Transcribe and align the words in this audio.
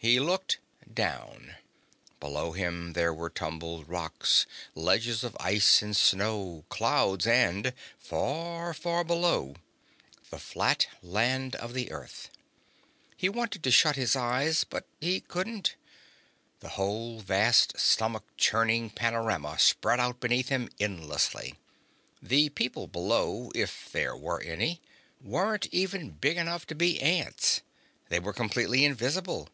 He 0.00 0.20
looked 0.20 0.60
down. 0.94 1.56
Below 2.20 2.52
him 2.52 2.92
there 2.92 3.12
were 3.12 3.28
tumbled 3.28 3.88
rocks, 3.88 4.46
ledges 4.76 5.24
of 5.24 5.36
ice 5.40 5.82
and 5.82 5.96
snow, 5.96 6.64
clouds 6.68 7.26
and 7.26 7.74
far, 7.98 8.72
far 8.74 9.02
below 9.02 9.56
the 10.30 10.38
flat 10.38 10.86
land 11.02 11.56
of 11.56 11.74
the 11.74 11.90
Earth. 11.90 12.30
He 13.16 13.28
wanted 13.28 13.64
to 13.64 13.72
shut 13.72 13.96
his 13.96 14.14
eyes, 14.14 14.62
but 14.62 14.86
he 15.00 15.18
couldn't. 15.18 15.74
The 16.60 16.68
whole 16.78 17.18
vast 17.18 17.76
stomach 17.76 18.22
churning 18.36 18.90
panorama 18.90 19.58
spread 19.58 19.98
out 19.98 20.20
beneath 20.20 20.48
him 20.48 20.68
endlessly. 20.78 21.56
The 22.22 22.50
people 22.50 22.86
below, 22.86 23.50
if 23.52 23.90
there 23.90 24.16
were 24.16 24.40
any, 24.42 24.80
weren't 25.20 25.66
even 25.72 26.10
big 26.12 26.36
enough 26.36 26.68
to 26.68 26.76
be 26.76 27.02
ants. 27.02 27.62
They 28.10 28.20
were 28.20 28.32
completely 28.32 28.84
invisible. 28.84 29.48